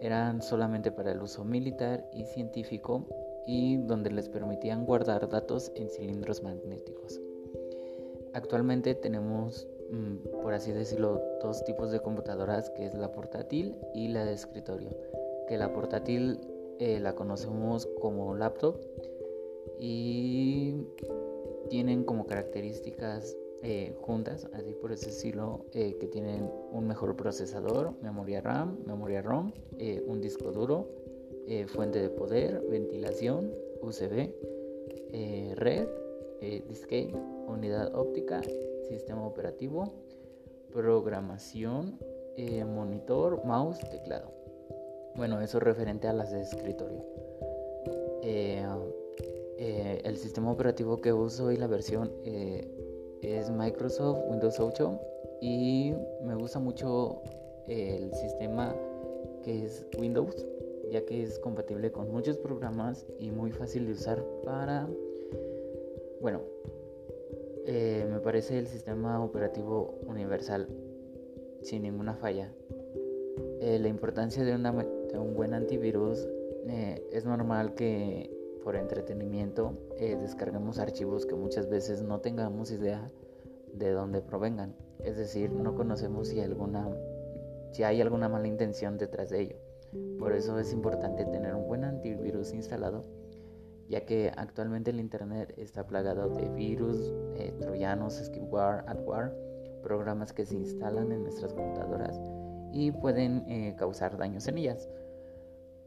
Eran 0.00 0.40
solamente 0.40 0.90
para 0.90 1.12
el 1.12 1.20
uso 1.20 1.44
militar 1.44 2.08
y 2.14 2.24
científico 2.24 3.06
y 3.46 3.76
donde 3.76 4.10
les 4.10 4.30
permitían 4.30 4.86
guardar 4.86 5.28
datos 5.28 5.70
en 5.74 5.90
cilindros 5.90 6.42
magnéticos. 6.42 7.20
Actualmente 8.32 8.94
tenemos, 8.94 9.68
mm, 9.90 10.40
por 10.40 10.54
así 10.54 10.72
decirlo, 10.72 11.20
dos 11.42 11.62
tipos 11.64 11.90
de 11.90 12.00
computadoras, 12.00 12.70
que 12.70 12.86
es 12.86 12.94
la 12.94 13.12
portátil 13.12 13.76
y 13.92 14.08
la 14.08 14.24
de 14.24 14.32
escritorio. 14.32 14.96
Que 15.46 15.58
la 15.58 15.74
portátil 15.74 16.40
eh, 16.84 16.98
la 16.98 17.14
conocemos 17.14 17.86
como 18.00 18.34
laptop 18.34 18.74
y 19.78 20.74
tienen 21.70 22.02
como 22.02 22.26
características 22.26 23.36
eh, 23.62 23.94
juntas, 24.00 24.48
así 24.52 24.74
por 24.74 24.90
ese 24.90 25.10
estilo, 25.10 25.64
eh, 25.74 25.96
que 26.00 26.08
tienen 26.08 26.50
un 26.72 26.88
mejor 26.88 27.14
procesador, 27.14 27.92
memoria 28.02 28.40
RAM, 28.40 28.80
memoria 28.84 29.22
ROM, 29.22 29.52
un 30.08 30.20
disco 30.20 30.50
duro, 30.50 30.88
fuente 31.68 32.02
de 32.02 32.08
poder, 32.08 32.60
ventilación, 32.68 33.52
USB, 33.80 34.32
red, 35.54 35.86
disquete, 36.68 37.14
unidad 37.46 37.94
óptica, 37.94 38.40
sistema 38.88 39.24
operativo, 39.24 39.84
programación, 40.72 41.96
monitor, 42.66 43.44
mouse, 43.44 43.78
teclado. 43.88 44.41
Bueno, 45.16 45.40
eso 45.40 45.60
referente 45.60 46.08
a 46.08 46.12
las 46.12 46.32
de 46.32 46.42
escritorio. 46.42 47.04
Eh, 49.64 50.00
el 50.02 50.16
sistema 50.16 50.50
operativo 50.50 51.00
que 51.00 51.12
uso 51.12 51.52
y 51.52 51.56
la 51.56 51.68
versión 51.68 52.10
eh, 52.24 52.68
es 53.22 53.48
Microsoft 53.48 54.18
Windows 54.28 54.58
8 54.58 55.00
y 55.40 55.94
me 56.24 56.34
gusta 56.34 56.58
mucho 56.58 57.22
el 57.68 58.12
sistema 58.12 58.74
que 59.44 59.66
es 59.66 59.86
Windows 59.96 60.34
ya 60.90 61.04
que 61.04 61.22
es 61.22 61.38
compatible 61.38 61.92
con 61.92 62.10
muchos 62.10 62.38
programas 62.38 63.06
y 63.20 63.30
muy 63.30 63.52
fácil 63.52 63.86
de 63.86 63.92
usar 63.92 64.24
para 64.44 64.88
bueno 66.20 66.40
eh, 67.64 68.04
me 68.10 68.18
parece 68.18 68.58
el 68.58 68.66
sistema 68.66 69.24
operativo 69.24 69.94
universal 70.08 70.66
sin 71.60 71.82
ninguna 71.82 72.16
falla 72.16 72.52
la 73.60 73.86
importancia 73.86 74.44
de, 74.44 74.58
un 75.18 75.34
buen 75.34 75.54
antivirus 75.54 76.28
es 77.10 77.24
normal 77.24 77.74
que 77.74 78.30
por 78.62 78.76
entretenimiento 78.76 79.76
eh, 79.96 80.16
descarguemos 80.20 80.78
archivos 80.78 81.26
que 81.26 81.34
muchas 81.34 81.68
veces 81.68 82.02
no 82.02 82.20
tengamos 82.20 82.70
idea 82.70 83.10
de 83.72 83.90
dónde 83.90 84.20
provengan. 84.20 84.74
Es 85.00 85.16
decir, 85.16 85.50
no 85.50 85.74
conocemos 85.74 86.28
si, 86.28 86.40
alguna, 86.40 86.88
si 87.72 87.82
hay 87.82 88.00
alguna 88.00 88.28
mala 88.28 88.46
intención 88.46 88.98
detrás 88.98 89.30
de 89.30 89.40
ello. 89.40 89.56
Por 90.18 90.32
eso 90.32 90.58
es 90.58 90.72
importante 90.72 91.24
tener 91.24 91.54
un 91.54 91.66
buen 91.66 91.84
antivirus 91.84 92.52
instalado, 92.52 93.02
ya 93.88 94.06
que 94.06 94.32
actualmente 94.36 94.90
el 94.90 95.00
Internet 95.00 95.52
está 95.56 95.86
plagado 95.86 96.30
de 96.30 96.48
virus, 96.48 97.12
eh, 97.36 97.52
troyanos, 97.60 98.14
skimware, 98.14 98.84
adware, 98.86 99.32
programas 99.82 100.32
que 100.32 100.46
se 100.46 100.54
instalan 100.54 101.12
en 101.12 101.24
nuestras 101.24 101.52
computadoras 101.52 102.18
y 102.72 102.90
pueden 102.90 103.44
eh, 103.48 103.74
causar 103.78 104.16
daños 104.16 104.48
en 104.48 104.58
ellas. 104.58 104.88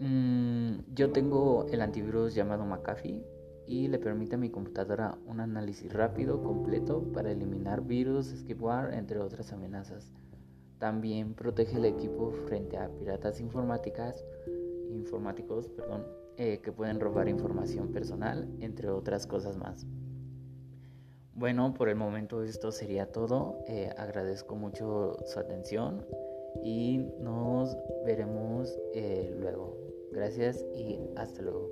Mm, 0.00 0.94
yo 0.94 1.10
tengo 1.10 1.66
el 1.72 1.80
antivirus 1.80 2.34
llamado 2.34 2.64
McAfee 2.64 3.24
y 3.66 3.88
le 3.88 3.98
permite 3.98 4.36
a 4.36 4.38
mi 4.38 4.48
computadora 4.48 5.18
un 5.26 5.40
análisis 5.40 5.92
rápido, 5.92 6.42
completo, 6.42 7.02
para 7.12 7.30
eliminar 7.30 7.82
virus, 7.82 8.34
skipware, 8.38 8.94
entre 8.94 9.18
otras 9.18 9.52
amenazas. 9.52 10.12
También 10.78 11.34
protege 11.34 11.76
el 11.76 11.84
equipo 11.84 12.30
frente 12.46 12.78
a 12.78 12.88
piratas 12.88 13.40
informáticas, 13.40 14.24
informáticos 14.90 15.68
perdón, 15.68 16.06
eh, 16.36 16.60
que 16.62 16.70
pueden 16.70 17.00
robar 17.00 17.28
información 17.28 17.88
personal, 17.88 18.48
entre 18.60 18.88
otras 18.88 19.26
cosas 19.26 19.56
más. 19.56 19.86
Bueno, 21.34 21.74
por 21.74 21.88
el 21.88 21.96
momento 21.96 22.42
esto 22.42 22.72
sería 22.72 23.10
todo. 23.10 23.58
Eh, 23.66 23.90
agradezco 23.96 24.56
mucho 24.56 25.16
su 25.26 25.38
atención 25.38 26.04
y 26.62 26.98
nos 27.20 27.76
veremos 28.04 28.76
eh, 28.94 29.34
luego. 29.38 29.76
Gracias 30.12 30.64
y 30.74 30.98
hasta 31.16 31.42
luego. 31.42 31.70